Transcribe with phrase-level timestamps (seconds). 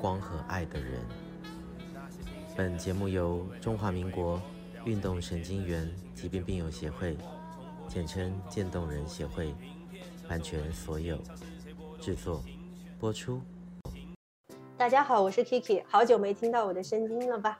[0.00, 1.00] 光和爱的人。
[2.56, 4.40] 本节目由中华民国
[4.84, 7.16] 运动神经元疾病病友协会，
[7.88, 9.54] 简称渐冻人协会，
[10.28, 11.18] 版权所有，
[12.00, 12.42] 制作
[12.98, 13.40] 播出。
[14.76, 17.58] 大家好，我是 Kiki，好久没听到我的声音了吧？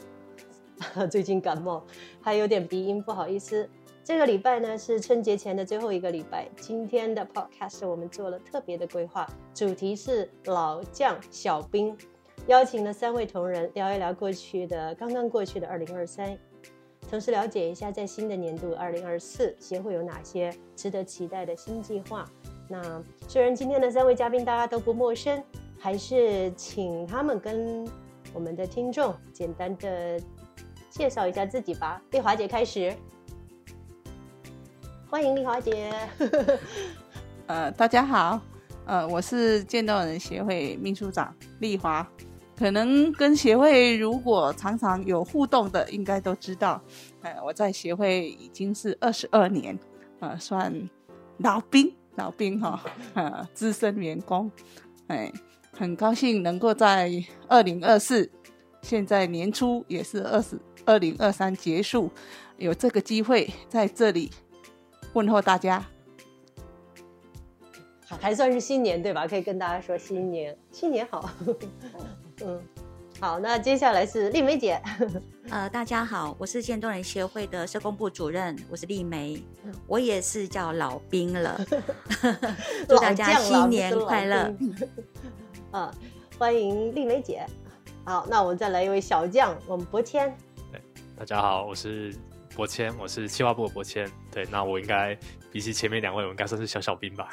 [1.11, 1.85] 最近感冒，
[2.23, 3.69] 还有点鼻音，不好意思。
[4.05, 11.95] 这个礼拜呢是春节前的最后一个礼拜，今天的 Podcast 我们做了特别的规划，主题是老将小兵，
[12.49, 16.35] 邀请了三位同仁聊一聊过去的刚刚过去的二零二三，
[17.11, 22.25] 同时了解一下在新的年度二零二四协会有哪些值得期待的新计划。
[22.67, 25.45] 那虽然今天的三位嘉宾大家都不陌生，
[25.79, 27.87] 还是请他们跟
[28.33, 30.19] 我们的听众简单的。
[30.89, 32.93] 介绍一下自己吧，丽华姐开始。
[35.09, 35.93] 欢迎丽华姐。
[37.47, 38.41] 呃，大家好，
[38.87, 42.05] 呃，我是渐冻人协会秘书长丽华。
[42.59, 46.83] 可能跟协会如果常常有互动的，应该都知道，
[47.23, 49.79] 呃，我在协会已经是二十二年，
[50.19, 50.91] 呃，算
[51.37, 52.83] 老兵，老兵哈，
[53.15, 54.51] 呃，资深员工。
[55.07, 55.33] 哎，
[55.71, 57.09] 很高兴能够在
[57.47, 58.29] 二零二四，
[58.83, 60.59] 现在年初也是二十。
[60.85, 62.11] 二零二三结束，
[62.57, 64.31] 有这个机会在这里
[65.13, 65.85] 问候大家，
[68.09, 69.29] 还算是新年对吧？
[69.29, 71.29] 可以跟大家说新年，新年好。
[72.45, 72.61] 嗯，
[73.21, 74.81] 好，那接下来是丽梅姐。
[75.51, 79.43] 呃，大家好，我是渐冻人协会的社工部主任，我是丽梅，
[79.87, 81.61] 我也是叫老兵了。
[82.89, 84.55] 祝大家新年快乐。
[85.71, 85.93] 啊，
[86.39, 87.45] 欢迎丽梅姐。
[88.05, 90.35] 好，那我们再来一位小将，我们博谦。
[91.19, 92.15] 大家好，我是
[92.55, 94.09] 博谦，我是企划部的博谦。
[94.31, 95.19] 对，那我应该
[95.51, 97.29] 比起前面两位，我应该算是小小兵吧？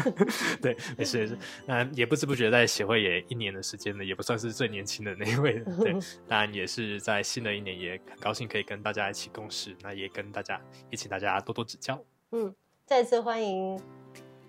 [0.62, 1.38] 对，没事没事。
[1.66, 5.62] 那也不知不觉在协会也一年的时间了，也不算是最年轻的那一位。
[5.82, 5.92] 对，
[6.26, 9.76] 当然也是在新的一年，也很高兴可以跟大家一起共事。
[9.82, 10.60] 那也跟大家
[10.90, 12.02] 也请大家多多指教。
[12.32, 12.54] 嗯，
[12.86, 13.80] 再次欢迎。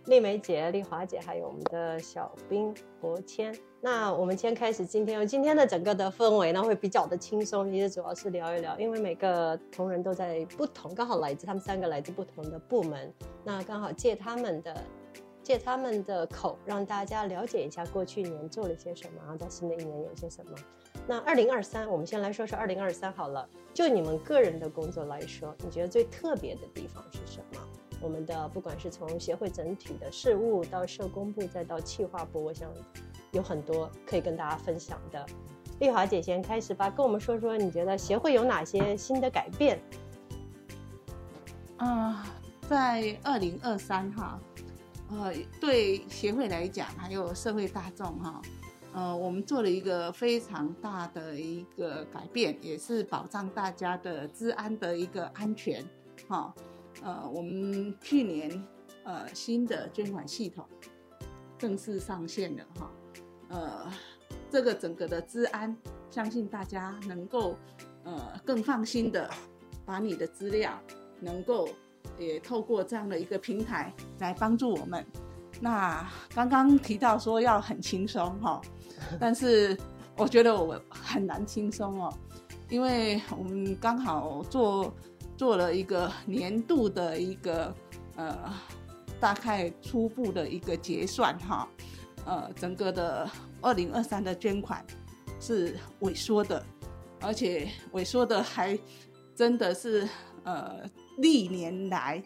[0.06, 3.54] 丽梅姐、丽华姐，还有我们的小兵博谦。
[3.84, 13.12] 那我们先开始今天，今天的整个的氛围呢会比较的轻松，其实主要是聊一聊，因为每个同仁都在不同，刚好来自他们三个来自不同的部门，
[13.44, 14.84] 那刚好借他们的
[15.42, 20.52] 借他们的口，让大家了解一下过去一年做了些什么，然后在新的一年有些什么。
[21.08, 23.50] 那二零二三，我们先来说说二零二三好了。
[23.74, 27.68] 就你们个人的工作来说，你觉得最特别的地方是什么？
[28.00, 32.72] 我们的不管是从协会整体的事务到社工部，再到企划部，我想
[33.32, 35.26] 有很多可以跟大家分享的。
[35.80, 39.82] 丽华姐先开始吧，跟我们说说你觉得协会有哪些新的改变？
[41.78, 42.24] 啊、
[42.70, 44.40] 在二零二三哈，
[45.10, 48.42] 呃，对协会来讲，还有社会大众哈，
[48.94, 55.84] 呃，我们做了一个非常大的一个改变，也是保障大家的治安的一个安全
[56.28, 56.54] 哈。
[57.02, 58.64] 呃，我们去年
[59.04, 60.64] 呃新的捐款系统
[61.58, 62.92] 正式上线了哈，
[63.52, 63.92] 呃，
[64.50, 65.76] 这个整个的治安，
[66.10, 67.56] 相信大家能够
[68.04, 69.30] 呃更放心的
[69.86, 70.72] 把你的资料
[71.20, 71.70] 能够
[72.18, 75.06] 也透过这样的一个平台来帮助我们。
[75.60, 78.60] 那刚刚提到说要很轻松哈，
[79.20, 79.78] 但是
[80.18, 82.12] 我觉得我很难轻松哦，
[82.70, 84.92] 因为我们刚好做。
[85.38, 87.74] 做了一个年度的一个
[88.16, 88.38] 呃，
[89.20, 91.68] 大概初步的一个结算哈，
[92.32, 93.30] 呃，整个的
[93.60, 94.86] 二零二三的捐款
[95.38, 96.66] 是萎缩的，
[97.20, 98.80] 而且萎缩的还
[99.36, 100.08] 真的是
[100.46, 102.24] 呃历年来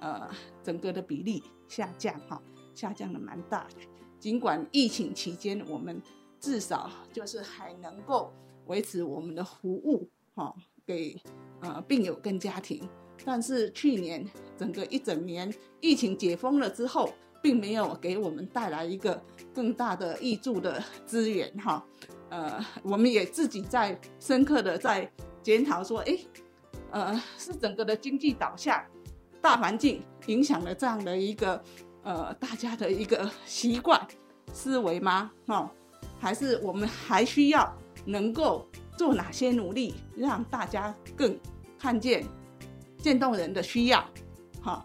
[0.00, 0.28] 呃
[0.60, 2.42] 整个的比例下降哈，
[2.74, 3.86] 下降的蛮大的。
[4.18, 6.02] 尽管疫情期间我们
[6.40, 8.32] 至少就是还能够
[8.66, 10.52] 维持我们的服务哈，
[10.84, 11.16] 给。
[11.60, 12.86] 呃，病友跟家庭，
[13.24, 14.22] 但是去年
[14.58, 15.50] 整个一整年
[15.80, 17.08] 疫情解封了之后，
[17.42, 19.18] 并没有给我们带来一个
[19.54, 21.82] 更大的挹注的资源哈。
[22.30, 25.08] 呃，我们也自己在深刻的在
[25.42, 26.18] 检讨说，哎，
[26.90, 28.84] 呃，是整个的经济导向、
[29.40, 31.62] 大环境影响了这样的一个
[32.02, 34.04] 呃大家的一个习惯
[34.52, 35.30] 思维吗？
[35.46, 35.70] 哈，
[36.18, 37.72] 还是我们还需要
[38.04, 38.66] 能够
[38.96, 41.38] 做哪些努力，让大家更
[41.78, 42.26] 看见
[42.98, 44.04] 渐冻人的需要，
[44.60, 44.84] 哈，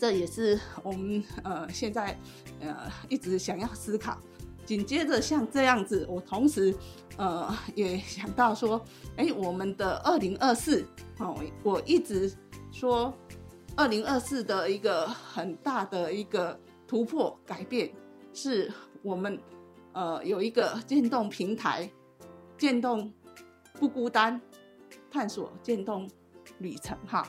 [0.00, 2.18] 这也是我们呃现在
[2.58, 4.18] 呃一直想要思考。
[4.64, 6.74] 紧接着像这样子，我同时
[7.18, 8.80] 呃也想到说，
[9.16, 10.86] 哎，我们的二零二四，
[11.18, 12.32] 哦，我一直
[12.70, 13.12] 说
[13.76, 17.92] 二零二四的一个很大的一个突破改变，
[18.32, 19.38] 是我们
[19.92, 21.90] 呃有一个渐冻平台，
[22.56, 23.12] 渐冻
[23.74, 24.40] 不孤单，
[25.10, 26.08] 探索渐冻
[26.58, 27.28] 旅程哈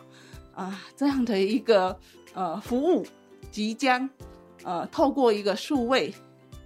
[0.54, 1.98] 啊、这样的一个
[2.34, 3.06] 呃服务
[3.52, 4.10] 即将
[4.64, 6.14] 呃透过一个数位。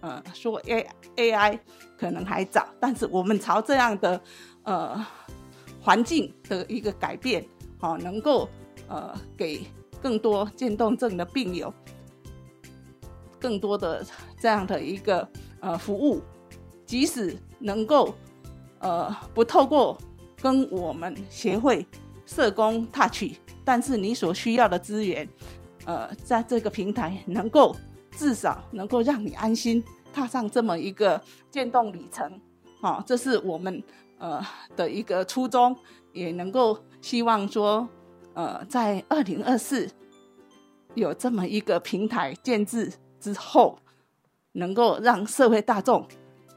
[0.02, 0.86] 呃，说 A
[1.16, 1.60] A I
[1.98, 4.22] 可能还早，但是我们朝这样的
[4.62, 5.04] 呃
[5.82, 7.44] 环境的一个改变，
[7.80, 8.48] 好、能够
[8.88, 9.66] 呃给
[10.00, 11.74] 更多渐冻症的病友
[13.40, 14.06] 更多的
[14.40, 15.28] 这样的一个
[15.60, 16.22] 呃服务，
[16.86, 18.14] 即使能够
[18.78, 19.98] 呃不透过
[20.40, 21.84] 跟我们协会
[22.28, 23.32] 社工 touch，
[23.66, 25.28] 但是你所需要的资源，
[25.86, 27.76] 呃，在这个平台能够
[28.12, 29.84] 至少能够让你安心。
[30.14, 31.22] 踏上这么一个
[31.52, 32.40] 渐冻旅程，
[32.80, 33.84] 好，这是我们
[34.18, 34.42] 呃
[34.74, 35.76] 的一个初衷，
[36.14, 37.86] 也能够希望说，
[38.34, 39.90] 呃，在二零二四
[40.94, 42.90] 有这么一个平台建制
[43.20, 43.78] 之后，
[44.54, 46.08] 能够让社会大众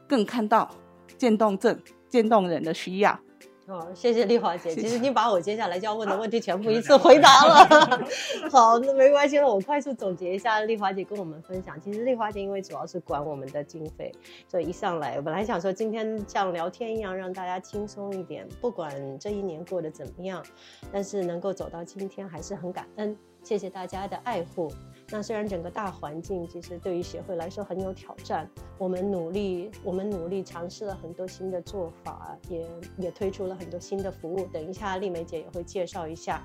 [0.07, 0.73] 更看到
[1.17, 1.77] 渐冻症、
[2.07, 3.19] 渐冻人的需要。
[3.69, 4.73] 哦，谢谢丽华姐。
[4.73, 8.03] 其实你把我接下来就要问的问题全部 一次回答了。
[8.51, 11.79] 好，那没关系了，我快速总结一下丽华姐跟我们分享。
[11.79, 14.11] 其实丽华姐因为主要是管我们的经费，
[14.47, 20.43] 所以一上来我本来想说今天像聊天一样让大家轻松一点，不管这一年过得怎么样，
[20.91, 23.15] 但是能够走到今天还是很感恩。
[23.43, 24.71] 谢谢大家的爱护。
[25.11, 28.47] 那虽然整个大环境其实对于协会来说很有挑战，
[28.77, 32.67] 我们努力，我们努力尝试了很多新的做法，也
[32.97, 34.45] 也推出了很多新的服务。
[34.53, 36.43] 等一下丽梅姐也会介绍一下。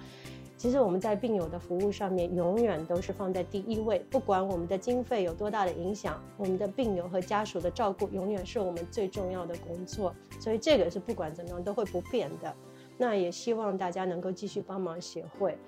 [0.56, 10.14] 其实我们在病友的服务上面永远都是放在第一位，不管我们的经费有多大的影响，我们的病友和家属的照顾永远是我们最重要的工作。
[10.40, 12.54] 所以这个是不管怎么样都会不变的。
[12.96, 15.58] 那也希望大家能够继续帮忙协会。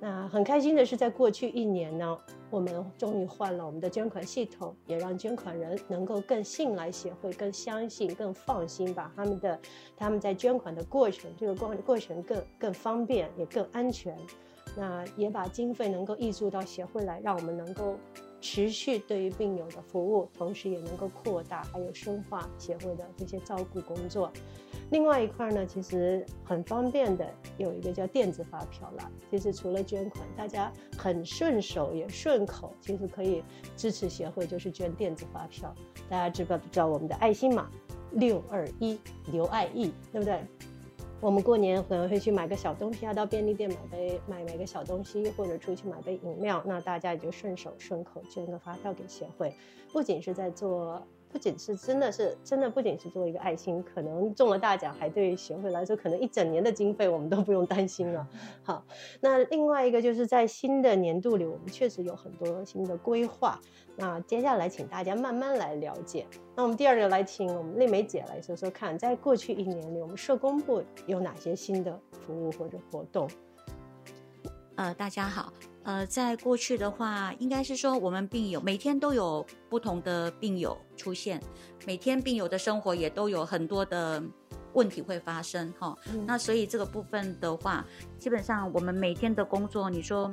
[0.00, 2.18] 那很开心的是，在过去一年呢，
[2.50, 9.60] 我们终于换了我们的捐款系统，也让捐款人能够更信赖协会，更相信、更放心，把他们的
[9.96, 14.16] 他们在捐款的过程，这个过过程更更方便，也更安全。
[14.76, 17.98] 那也把经费能够挹注到协会来，让我们能够。
[18.40, 24.32] 持续对于病友的服务，同时也能够扩大还有深化协会的这些照顾工作。
[24.90, 29.10] 另外一块呢，其实很方便的有一个叫电子发票了。
[29.30, 33.42] 其实除了捐款，大家很顺手也顺口，其实可以
[33.76, 35.74] 支持协会，就是捐电子发票。
[36.08, 37.68] 大家知不知道我们的爱心码
[38.12, 38.98] 六二一
[39.30, 40.42] 刘爱义，对不对？
[41.20, 49.52] 我们过年可能会去买个小东西啊，到便利店买杯买买个小东西，或者出去买杯饮料，那大家也就顺手顺口捐个发票给协会，
[49.92, 58.26] 不仅是在做，不仅是真的是真的，不仅是做一个爱心，可能中了大奖，还对协会来说，可能一整年的经费我们都不用担心了。
[58.64, 58.84] 好，
[59.20, 63.60] 那另外一个就是在新的年度里，我们确实有很多新的规划。
[63.96, 66.26] 那接下来，请大家慢慢来了解。
[66.56, 73.28] 那我们第二个来请我们丽梅姐来说说看，在过去一年里，我们社工部有哪些新的服务或者活动？
[74.76, 75.52] 呃，大家好。
[75.84, 81.42] 呃，在过去的话，应该是说我们病友每天都有不同的病友出现，
[81.86, 84.22] 每天病友的生活也都有很多的
[84.74, 85.96] 问题会发生哈。
[86.12, 87.84] 嗯、那所以这个部分的话，
[88.18, 90.30] 基本上我们每天的工作，你说。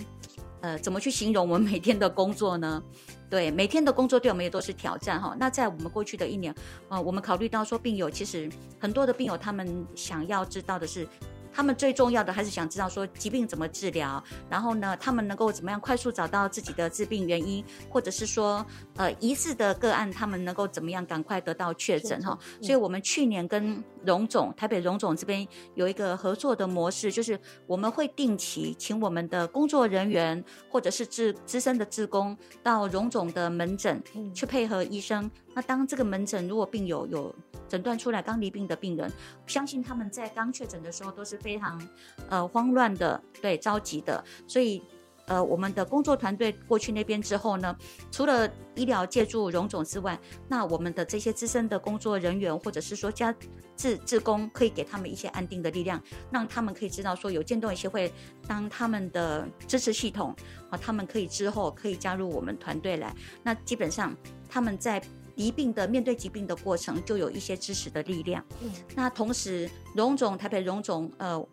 [0.61, 2.81] 呃，怎么去形容我们每天的工作呢？
[3.29, 5.35] 对，每天的工作对我们也都是挑战哈。
[5.37, 6.55] 那在我们过去的一年，
[6.89, 8.49] 呃，我们考虑到说，病友其实
[8.79, 11.07] 很多的病友，他们想要知道的是。
[11.55, 18.65] 他们最重要的还是想知道说疾病怎么治疗，然后呢，他们能够怎么样快速找到自己的治病原因，或者是说，
[18.97, 22.37] 呃，疑似的个案，他们能够怎么样赶快得到确诊哈。
[22.61, 35.31] 所以，我们去年跟荣总台北荣总这边有一个合作的模式，就是我们会定期请我们的工作人员或者是资资深的志工到荣总的门诊去配合医生。
[35.55, 37.33] 那当这个门诊如果病友有
[37.67, 39.11] 诊断出来刚离病的病人，
[39.47, 41.81] 相信他们在刚确诊的时候都是非常
[42.29, 44.83] 呃慌乱的，对，着急的，所以
[45.27, 47.75] 呃我们的工作团队过去那边之后呢，
[48.11, 50.19] 除了医疗借助荣总之外，
[50.49, 53.33] 那我们的这些资深的工作人员或者是说家
[53.77, 58.13] 志志工，可以给他们一些安定的力量，让他们可以知道说有渐冻协会
[58.45, 60.35] 当他们的支持系统
[60.69, 64.13] 啊，他们可以之后可以加入我们团队来，那基本上
[64.49, 65.01] 他们在。
[65.35, 68.43] 罹病的面对疾病的过程，就有一些知识的力量。
[68.61, 71.47] 嗯，那同时，荣总台北荣总，呃，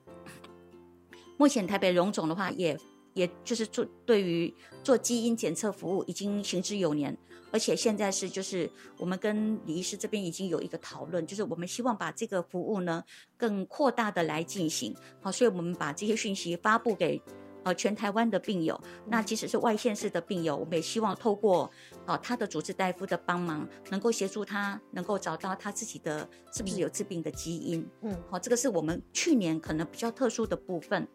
[1.37, 2.69] 目前台北荣总的话也，
[3.15, 7.17] 也也就是做对于做基因检测服务已经行之有年，
[7.51, 13.05] 而且现在是就是我们跟李医师这边已经有一个讨论，就是我们希望把这个服务呢
[13.37, 14.95] 更扩大的来进行。
[15.21, 17.21] 好，所以我们把这些讯息发布给。
[17.65, 21.65] 呃，全台湾的病友，那即使是外县市的病友，我们也希望透过
[22.07, 27.89] 啊、呃、他的主治大夫的帮忙，能够协助他，能够找到他自己的是不是有致病的基因。
[28.03, 31.07] 嗯，好、哦，这个是我们去年可能比较特殊的部分。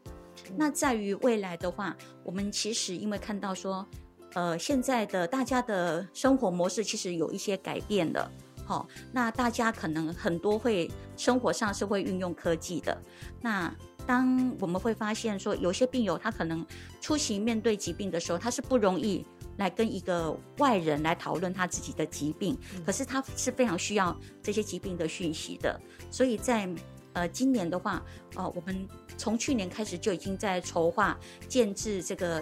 [0.49, 3.85] 嗯、那在于未来的话，我们其实因为看到说，
[4.33, 8.31] 呃，现在的大家的生活模式其实有一些改变了。
[8.65, 13.01] 好、哦，那大家可能很多会生活上是会运用科技的。
[13.41, 13.73] 那
[14.07, 16.65] 当我们会发现说，有些病友他可能
[17.01, 19.25] 出席面对疾病的时候，他是不容易
[19.57, 25.79] 来跟一个外人来讨论他自己的疾病，可是他是非常需要这些疾病的讯息的。
[26.09, 26.67] 所以在
[27.13, 28.01] 呃今年的话，
[28.35, 28.87] 呃我们
[29.17, 32.41] 从去年开始就已经在筹划建置这个。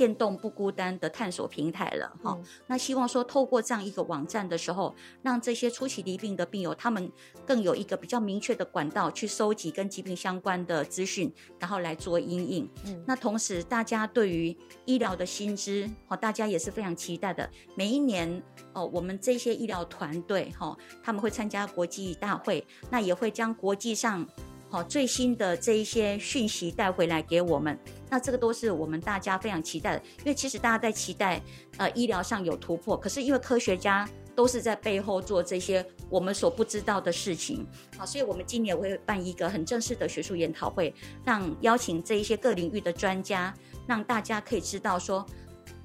[0.00, 7.12] 渐冻不孤单的探索平台了哈，嗯、那希望说透过这样一个网站的时候，让这些初期疾病的病友，他们
[7.46, 12.70] 更有一个比较明确的管道去收集跟疾病相关的资讯，然后来做阴影。
[12.86, 17.46] 嗯，那同时大家对于医疗的薪资，哈，大家也是非常期待的。
[17.74, 18.42] 每一年
[18.72, 24.26] 哦，我们这些医疗团队哈，他们会参加国际大会，那也会将国际上。
[24.72, 27.76] 好，最新的这一些讯息带回来给我们，
[28.08, 30.02] 那这个都是我们大家非常期待的。
[30.20, 31.42] 因为其实大家在期待，
[31.76, 37.66] 呃，医疗上有突破，可是因为科学家都是在背后做这些我们所不知道的事情。
[37.98, 43.52] 好，所以我们今年会办一个很正式的学术研讨会，让邀请这一些各领域的专家，
[43.88, 45.26] 让大家可以知道说，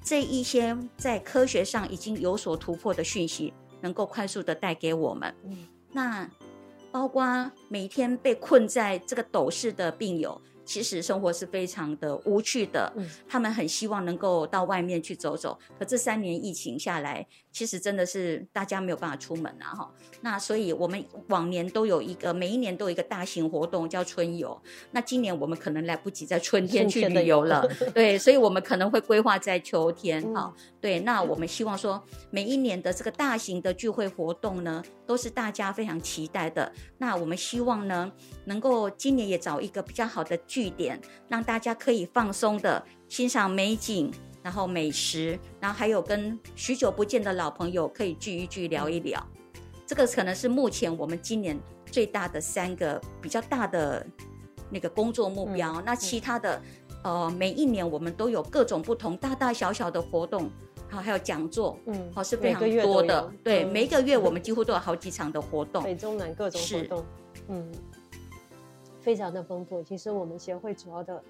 [0.00, 5.34] 这一些在科学上已经有所突破的讯息，能够快速的带给我们。
[5.42, 6.30] 嗯，那。
[6.96, 12.92] 包括每天被困在这个斗室的病友，其实生活是非常的无趣的。
[12.96, 17.26] 嗯，他们很希望能够到外面去走走，可这三年疫情下来。
[17.52, 24.60] 其实真的是大家没有办法出门啊，哈，那所以我们往年都有一个，每一年都有一个大型活动叫春游。
[24.90, 31.00] 那今年我们可能来不及在春天去旅游了， 对，所以我们可能会规划在秋天，哈，对。
[31.00, 36.70] 那我们希望说，每一年的这个大型的聚会活动呢，都是大家非常期待的。
[36.98, 38.12] 那我们希望呢，
[38.44, 40.98] 能够今年也找一个比较好的据点，
[41.28, 44.10] 让大家可以放松的欣赏美景。
[44.42, 49.20] 然后美食，然后还有跟许久不见的老朋友可以聚一聚，聊一聊，
[49.84, 51.58] 这个可能是目前我们今年
[51.90, 54.06] 最大的三个比较大的
[54.70, 55.72] 那个工作目标。
[55.72, 56.62] 嗯、那其他的，
[57.02, 60.48] 嗯、呃，每一年我们都有各种不同大大小小的活动，
[60.88, 63.32] 好，还有讲座，嗯，好，是非常多的。
[63.42, 67.04] 对，嗯、每一个月我们几乎都有好几场的活动，北中南各种活动，
[67.48, 67.72] 嗯，
[69.06, 69.80] 非常的丰富。
[69.84, 71.22] 其实我们协会主要的。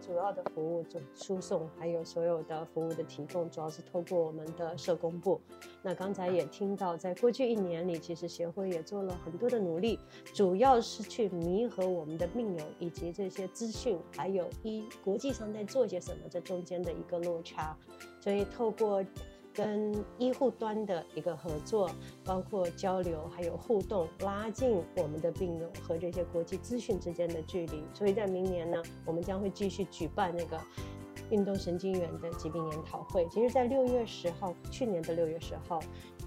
[0.00, 5.40] 主要的服务，就输送，还有所有的服务的提供，主要是透过我们的社工部。
[5.82, 9.98] 那刚才也听到，在过去一年里，其实协会也做了很多的努力，
[10.32, 17.76] 主要是去弥合我们的病友以及这些资讯，还有一国际上在做些什么这中间的一个落差，
[18.20, 19.04] 所以透过。
[19.56, 21.90] 跟医护端的一个合作，
[22.22, 27.82] 包括交流，还有互动，拉近我们的病友和这些国际资讯之间的距离。
[27.94, 30.60] 所以在明年呢，我们将会继续举办那个
[31.30, 33.26] 运动神经元的疾病研讨会。
[33.30, 35.80] 其实，在六月十号，去年的六月十号，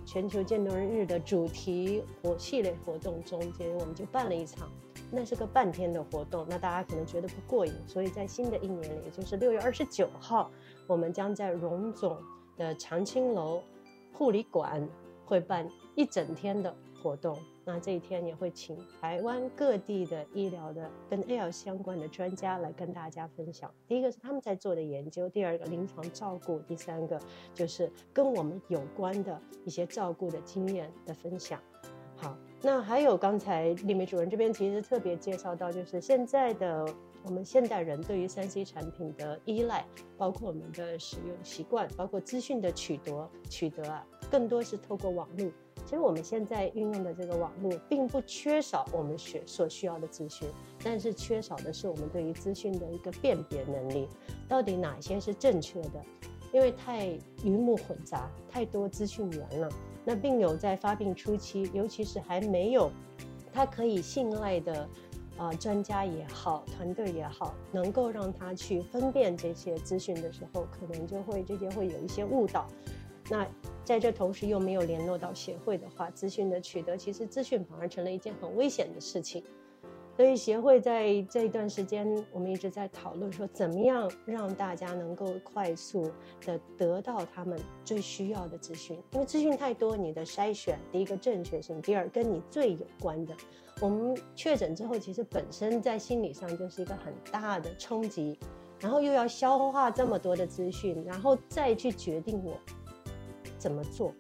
[0.05, 4.67] 全球渐冻日的主题活系列活动中间，我们就办了一场，
[5.12, 6.48] 那是个半天的活动。
[6.50, 10.50] 那大家可能觉得不过瘾，所以在新的一年里，也就是六月二十九号，
[10.88, 12.17] 我们将在荣总。
[12.60, 13.63] 的长青楼
[14.13, 14.88] 护理馆
[15.25, 23.74] 会办一整天的活动，那这一天也会请台湾各地的医疗的跟 AL 相关的专家来跟大家分享。
[23.88, 27.18] 第一个是他们在做的研究，第二个临床照顾，第三个
[27.54, 31.62] 就是跟我们有关的一些照顾的经验的分享。
[32.18, 36.86] 好，那还有刚才丽梅主任这边其实特别介绍到，就是现在的。
[37.29, 39.86] 我们现代人对于三 C 产品的依赖，
[40.17, 45.48] 包括我们的使用习惯，包括资讯的取得取得啊，更多是透过网络。
[45.86, 50.50] 其实我们现在运用的这个网络，并不缺少我们学所需要的资讯，
[50.83, 54.07] 但是缺少的是我们对于资讯的一个辨别能力，
[54.48, 56.03] 到底哪些是正确的？
[56.51, 57.09] 因为太
[57.43, 59.69] 鱼目混杂，太多资讯源了。
[60.03, 62.91] 那病友在发病初期，尤其是还没有
[63.53, 64.89] 他可以信赖的。
[65.39, 72.67] 啊、专家也好，团队也好，能够让他去分辨这些资讯的时候，可能就会这些会有一些误导。
[73.29, 73.48] 那
[73.86, 79.41] 在这同时又没有联络到协会的话，资讯的取得其实资讯反而成了一件很危险的事情。
[80.20, 86.12] 所以协会在这一段时间，我们一直在讨论说，怎么样让大家能够快速
[86.46, 89.02] 的得到他们最需要的资讯。
[89.14, 93.34] 因为资讯太多，你的筛选，第一个正确性，第二跟你最有关的。
[93.80, 98.38] 我们确诊之后，其实本身在心理上就是一个很大的冲击，
[98.82, 102.60] 然后又要消化这么多的资讯，然后再去决定我
[103.58, 104.14] 怎么做。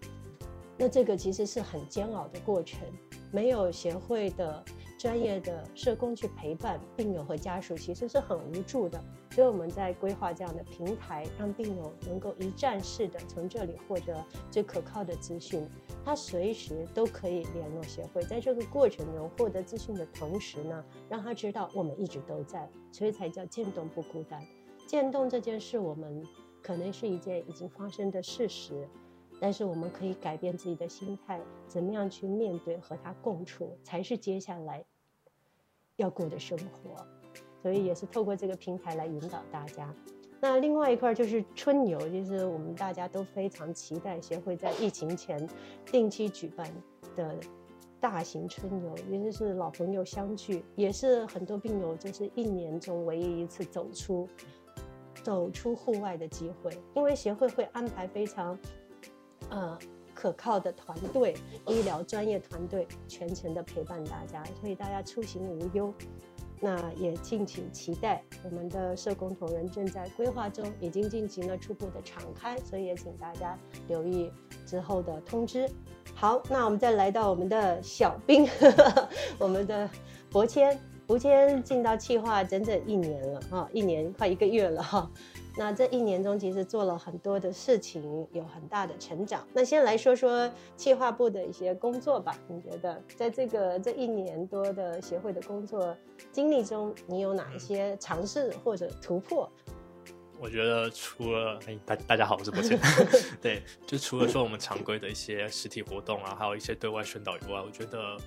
[0.77, 2.87] 那这个其实是很煎熬的过程，
[3.33, 4.63] 没有协会的。
[4.99, 9.01] 专业的社工去陪伴病友和家属，其实是很无助的。
[9.31, 15.65] 所以我们在规划这样的平台，让病友能够一站式的从这里获得最可靠的资讯。
[16.03, 24.43] 他随时都可以联络协会，在这个过程中获得资讯的同时呢，让他知道我们一直都在，所以才叫渐冻不孤单。
[24.85, 26.21] 渐冻这件事，我们
[26.61, 28.85] 可能是一件已经发生的事实。
[29.41, 34.83] 但是我们可以改变自己的心态，怎么样去面对和他共处，才是接下来
[35.99, 37.05] 要过的生活。
[37.61, 39.93] 所以也是透过这个平台来引导大家。
[40.39, 45.45] 那另外一块就是春游，就是我们大家都非常期待协会在疫情前
[45.85, 46.65] 定期举办
[47.17, 47.35] 的
[47.99, 54.25] 大型春游，也就是老朋友相聚，也是很多病友就是一年中唯一一次走出
[55.21, 58.57] 走出户外的机会，因为协会会安排非常。
[59.49, 59.77] 呃，
[60.19, 61.33] 可靠的团队，
[61.65, 65.93] 医疗专业团队全程的陪伴大家，所以大家出行无忧。
[66.59, 73.57] 那也敬请期待，我们的社工同仁正在规划中，已经进行了初步的敞开，所以也请大家
[73.87, 74.29] 留意
[74.65, 75.69] 之后的通知。
[76.13, 79.89] 好，那我们再来到我们的小兵，呵 呵我们的
[80.29, 85.09] 博谦，博谦进到企划整整一年了哈，一年快一个月了哈。
[85.59, 89.45] 那这一年中，其实做了很多的事情，有很大的成长。
[89.51, 92.33] 那先来说说企划部的一些工作吧。
[92.47, 95.93] 你觉得，在这个这一年多的协会的工作
[96.31, 99.49] 经历中，你有哪一些尝试或者突破？
[100.39, 102.79] 我觉得除了哎，大大家好，我是博谦。
[103.41, 108.17] 对，就除了说我们常规的一些实体活动啊，还有一些对外宣导以外，我觉得。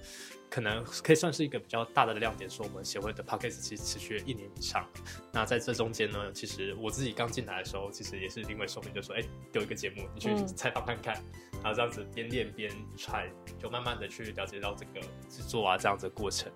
[0.52, 4.86] 可能可以算是一个比较大的亮点，说我们协会的 Podcast 其实持续了一年以上。
[5.32, 11.16] 那在这中间呢，其实我自己刚进来的时候，其实也是临危受命，就说：“哎，丢一个节目，你去采访看看。
[11.54, 13.26] 嗯”然后这样子边练边传，
[13.58, 16.52] 就慢慢的去了解到这个制作啊这样子的过程。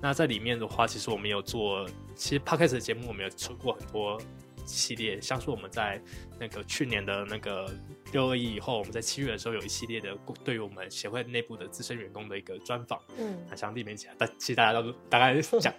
[0.00, 4.16] 那在里面的话，其实我们有做，其实 Podcast 的节目我们有出过很多。
[4.74, 6.00] 系列像是我们在
[6.38, 7.70] 那个去年的那个
[8.12, 15.72] 六二一以后，我们在七月的时候有一系列的对于我们协会内部的资深员工的一个专访，嗯，那像里面讲，但其实大家都大概讲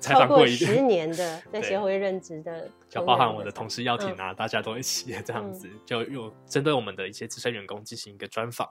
[0.00, 8.68] 采访过一个十年的在协会任职的， 就包含我的同事耀婷啊，嗯、大家都一起这样子，就有针对我们的一些资深员工进行一个专访。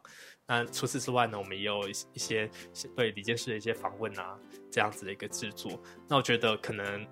[0.47, 2.49] 那除此之外呢，我们也有一些
[2.95, 4.37] 对李监事的一些访问啊，
[4.69, 5.81] 这样子的一个制作。
[6.07, 7.07] 那我觉得可能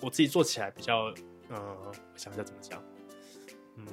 [0.00, 1.14] 我自己做起来比较。
[1.50, 2.82] 嗯，我想一下怎么讲。
[3.76, 3.86] 嗯，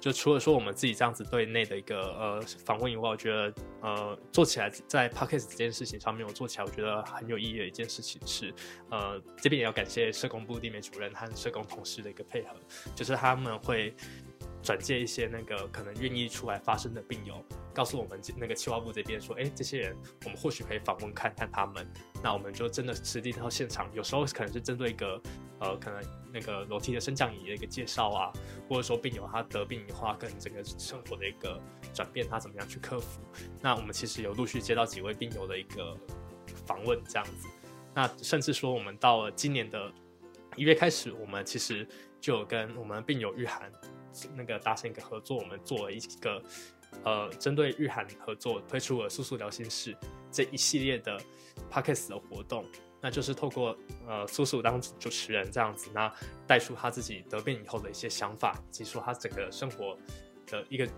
[0.00, 8.52] 就除了说我们自己这样子对内的一个呃访问以外，我觉得呃做起来在 Podcast 这件事情上面，我做起来我觉得很有意义的一件事情是，
[8.90, 12.50] 呃这边也要感谢社工部地面主任和社工同事的一个配合，
[12.94, 13.94] 就是他们会。
[14.64, 21.86] 转介一些那个可能愿意出来发声的病友，告诉我们那个企划部这边说，哎，这些人我们或许可以访问看看他们。
[22.22, 25.20] 那我们就真的实地到现场，有时候可能是针对一个
[25.60, 28.32] 呃，可能那个楼梯的升降椅的一个介绍啊，
[28.66, 31.60] 或者说病友他得病以后跟整个生活的一个
[31.92, 33.20] 转变，他怎么样去克服。
[33.60, 35.94] 那我们其实有陆续接到几位病友的一个
[36.64, 37.48] 访问这样子。
[37.94, 39.92] 那甚至说我们到了今年的
[40.56, 41.86] 一月开始，我们其实
[42.18, 43.70] 就有跟我们病友玉涵。
[44.34, 46.42] 那个达成一个合作，我们做了一个
[47.04, 49.96] 呃，针对日韩合作推出了“素素聊心事”
[50.30, 51.20] 这一系列的
[51.70, 52.64] Podcast 的活动，
[53.00, 56.12] 那就是透过呃素素当主持人这样子，那
[56.46, 59.98] 带出他自己得病以后的一些想法，以及说他整个生活
[60.46, 60.88] 的一个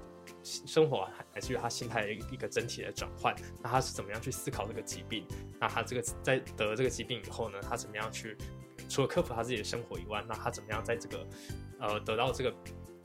[0.43, 3.35] 生活，乃至于他心态的一个整体的转换。
[3.63, 5.27] 那他是怎么样去思考这个疾病？
[5.59, 8.37] 那他这个在得了这个疾病以后呢，他怎么样去
[8.89, 11.27] 除了克服他自己的生活以外，那他怎么样在这个
[11.81, 12.55] 呃得到这个。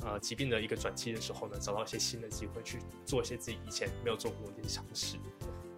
[0.04, 5.18] 呃，疾病的一个转机的时候呢，找到一些新的机会去做一些自己以前没有做过的一些尝试。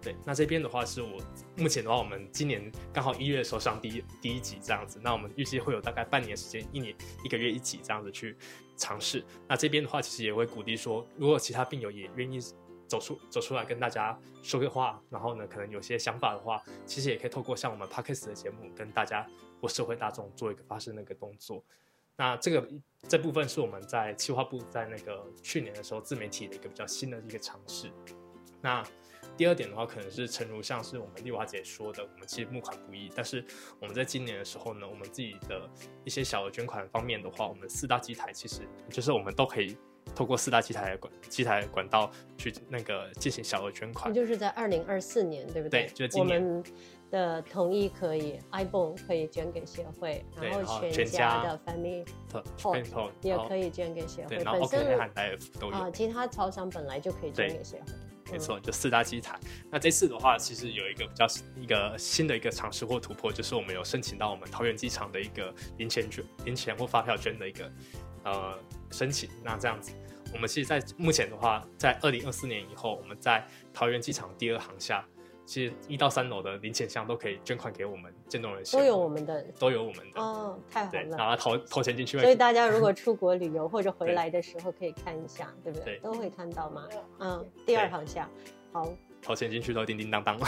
[0.00, 1.18] 对，那这边的话是我
[1.56, 8.36] 目前的话，我们今年刚好一月的时候上第一第一集这样子，那我们预计会有大概半年时间，一年一个月一集这样子去
[8.76, 9.24] 尝试。
[9.48, 12.38] 那这边的话，其实也会鼓励说，如果其他病友也愿意
[12.86, 19.26] 走出走出来跟大家说个话，然后呢，可能有些想法的话，其实也可以透过像我们 Podcast 的节目跟大家
[19.60, 21.64] 或社会大众做一个发声的一个动作。
[22.16, 22.68] 那这个
[23.08, 27.90] 这部分是我们在企划部在那个去年的时候自媒体的一个比较新的一个尝试。
[28.60, 28.82] 那
[29.36, 33.44] 第二点的话，可能是诚如像是我们丽华姐说的，我们其实募款不易，但是
[33.80, 35.68] 我们在今年的时候呢，我们自己的
[36.04, 39.76] 一些小额捐款方面的话，我们四大机台其实就是我们都可以
[40.14, 44.14] 透过四大机台的管机台管道去那个进行小额捐款。
[44.14, 45.86] 就是在二零二四年，对不对？
[45.86, 46.40] 对，就是今年。
[46.40, 46.62] 我们
[47.14, 52.04] 的同意可以，ibon 可以捐给协会，然后全家的 family
[52.58, 54.42] pot 也可以捐给协会。
[54.42, 54.98] 本身
[55.70, 58.32] 啊，其他超商本来就可以捐给协会。
[58.32, 59.38] 没错，就四大机台。
[59.70, 61.24] 那这次的话，其实有一个比较
[61.56, 67.70] 一个新的一个尝试或突破，就是我们有申请到我们桃园机场的一个零钱捐、零钱或发票捐的一个
[68.24, 68.58] 呃
[68.90, 69.30] 申请。
[69.44, 69.92] 那这样子，
[70.32, 75.06] 我们其实，在目前的话，在二零二四年以后，我们在桃园机场第二航厦。
[75.44, 82.18] 其实一到三楼的零钱箱都可以捐款给我们渐冻人心，都有我们的，都有我们的哦，太好了，然后投投钱进去。
[82.18, 85.96] 所以大家如果出国旅游 或者回来的时候可以看一下，对，不对？
[85.96, 86.88] 对，都会看到吗？
[87.18, 88.28] 嗯，第二行下，
[88.72, 88.88] 好。
[89.24, 90.38] 投钱进去都叮叮当当。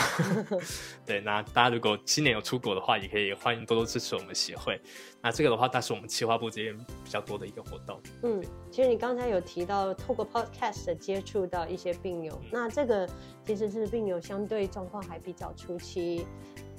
[1.03, 4.79] 对，那大家如果今年有出国的话，也可以欢迎多多支持我们协会。
[5.21, 7.99] 那这个的话，但是我们企划部这边比较多的一个活动。
[8.21, 13.09] 嗯，其实你刚才有提到透过 Podcast 接触到一些病友，那这个
[13.43, 16.27] 其实是病友相对状况还比较初期，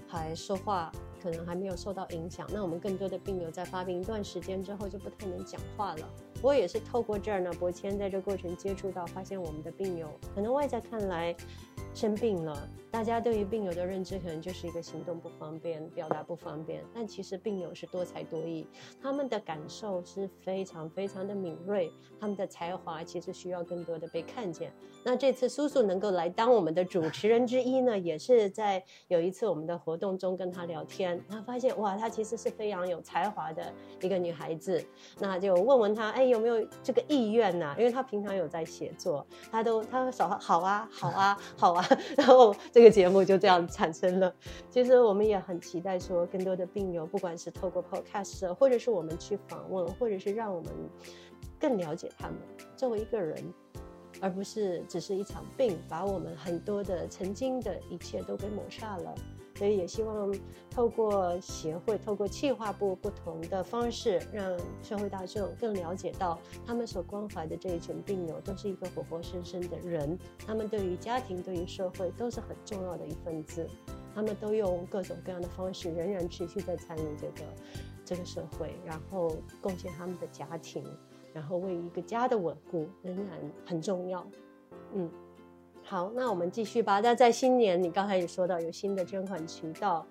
[0.07, 2.47] 还说话可能还没有受到影响。
[2.53, 6.09] 那我们更多的病友在发病一段时间之后就不太能讲话了。
[6.35, 11.35] 不过也是透过这儿呢，博谦在这过程接触到，发现我们的病友可能外在看来。
[11.99, 12.57] 生病了，
[12.91, 18.67] 大家对于病友的认知可能就是一个行动不方便、表达不方便，但其实病友是多才多艺，
[19.01, 24.73] 他们的感受是非常非常的敏锐，他们的才华其实需要更多的被看见。
[25.05, 34.85] 那这次苏苏能够来当我们的主持人之一呢，也是在有一次我们的活动中跟他聊天，他发现哇，他其实是非常有才华的一个女孩子，
[35.21, 37.75] 那就问问他，哎，有没有这个意愿呢？
[37.79, 41.87] 因为他平常有在写作，他都他说好啊，好啊，好啊。
[42.17, 44.33] 然后这个节目就这样产生了。
[44.71, 50.73] 其实我们也很期待说，更多的病友，不管是透过 Podcast，或者是我们去访问，或者是让我们
[51.59, 52.37] 更了解他们
[52.77, 53.53] 作为一个人，
[54.21, 59.13] 而不是只是一场病，把我们很多的曾经的一切都给抹杀了。
[59.59, 60.33] 所以也希望
[60.71, 70.17] 透过协会，透过企划部不同的方式，让社会大众更了解到他们所关怀的这一群病友都是一个活活生生的人，
[70.47, 73.67] 他们对于家庭、对于社会都是很重要的一份子，
[74.15, 77.43] 他们都用各种各样的方式仍然持续在参与这个
[78.05, 80.85] 这个社会，然后贡献他们的家庭，
[81.35, 83.27] 然后为一个家的稳固仍然
[83.67, 84.25] 很重要，
[84.95, 85.11] 嗯。
[85.89, 87.01] 好，那我们继续吧。
[87.01, 90.07] 那在新年，你刚才也说到有新的捐款渠道。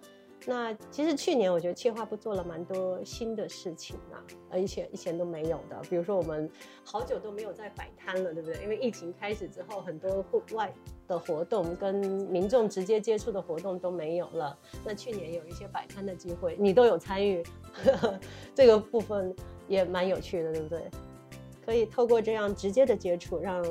[0.48, 4.18] 那其实去年我觉得企划部做了蛮多新的事情啊，
[4.50, 5.80] 而且以前都没有的。
[5.88, 6.50] 比如说我们
[6.84, 8.60] 好久都没有在摆摊了，对不对？
[8.63, 10.74] 因为疫情开始之后，很多户外
[11.08, 14.58] 的活动跟民众直接接触的活动都没有了。
[14.84, 17.44] 那去年有一些摆摊的机会，你都有参与，
[18.56, 19.32] 这个部分
[19.68, 20.90] 也蛮有趣的，对不对？
[21.63, 23.63] 可以透过这样直接的接触，让。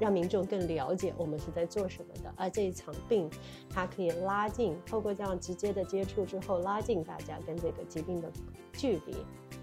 [0.00, 3.28] 让民众更了解我们是在做什么的，而这一场病，
[3.68, 8.30] 它可以拉近，透过这样直接的接触之后，拉近大家跟这个疾病的
[8.72, 9.16] 距离，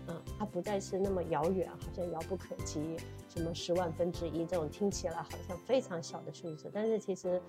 [0.07, 2.97] 嗯，它不再是那么遥远，好像遥不可及，
[3.29, 7.41] 什么十万分之一这种听起来好像非常小的数字，但是其实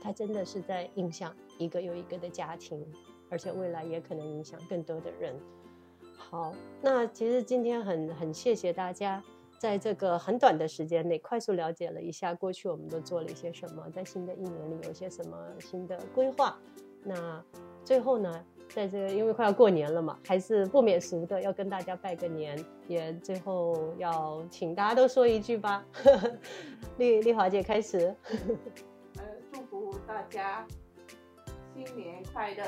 [0.00, 2.86] 它真的是在影响一个又一个的家庭，
[3.28, 5.34] 而且未来也可能影响更多的人。
[6.16, 9.22] 好，那其实今天很很谢谢大家。
[9.60, 16.58] 在这个很短的时间内，快速了解了一下过去我们都做了一些什么，在新的一年里有些什么新的规划。
[17.04, 17.44] 那
[17.84, 25.84] 最后呢，在这个因为快要过年了嘛，还是不免俗的要跟大家拜个年，也最后要请大家都说一句吧。
[26.96, 28.16] 丽丽华姐开始。
[29.18, 30.66] 呃，祝福大家
[31.74, 32.64] 新年快乐，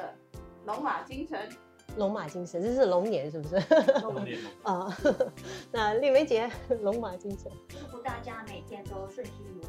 [0.66, 1.48] 龙马精神。
[1.96, 3.56] 龙马精神，这是龙年是不是？
[4.02, 4.98] 龙年 啊，
[5.70, 6.50] 那丽梅姐，
[6.82, 9.64] 龙马精神，祝福大家每天都顺心如意。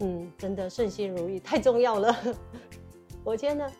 [0.00, 2.16] 嗯，真的顺心如意太重要了。
[3.22, 3.70] 我天呢？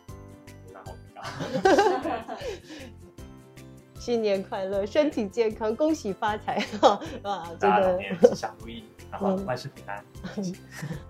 [3.99, 6.99] 新年快乐，身体健康，恭喜发财哈！
[7.23, 10.03] 啊，真的吉祥如意，然后万事平安。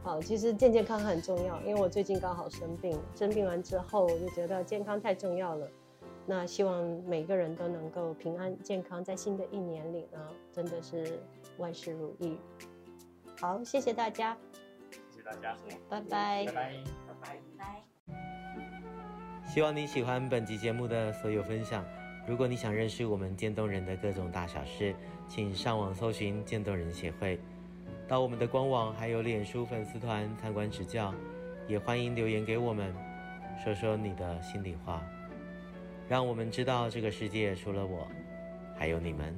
[0.04, 5.68] 好，其实健健康康很重要，因为我最近刚好生病，生病完之后我就觉得健康太重要了。
[6.26, 10.20] 那希望每个人都能够平安健康，在新的一年里呢，
[10.52, 11.20] 真的是
[11.58, 12.38] 万事如意。
[13.40, 14.38] 好，谢谢大家，
[14.90, 15.58] 谢谢大家，
[15.90, 17.84] 拜拜，拜拜，拜拜，拜。
[19.46, 21.84] 希望你喜欢本集节目的所有分享。
[22.26, 24.96] 如果你想认识我们渐冻人的各种大小事，
[25.28, 27.38] 请上网搜寻渐冻人协会，
[28.08, 31.14] 到我们的官网还有脸书粉丝团参观指教，
[31.68, 32.96] 也欢迎留言给我们，
[33.62, 35.04] 说说你的心里话，
[36.10, 38.08] 让我们知道这个世界除了我，
[38.78, 39.36] 还有你们。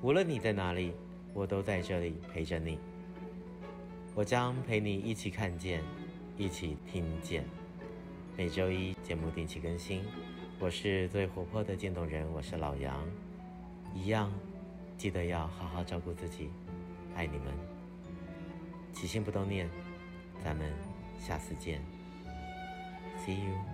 [0.00, 0.92] 无论你在哪里，
[1.32, 2.78] 我都在这里陪着你。
[4.14, 5.82] 我将陪你一起看见，
[6.36, 7.44] 一起听见。
[8.36, 10.02] 每周一节目定期更新。
[10.58, 13.06] 我是最活泼的渐冻人，我是老杨。
[13.94, 14.32] 一样，
[14.96, 16.50] 记得要好好照顾自己，
[17.14, 17.46] 爱你们。
[18.92, 19.68] 起心不冻念，
[20.42, 20.72] 咱们
[21.18, 21.80] 下次见。
[23.18, 23.71] See you。